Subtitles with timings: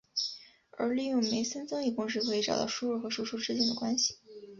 [0.71, 4.17] 而利用梅森增益公式可以找到输入和输出之间的关系。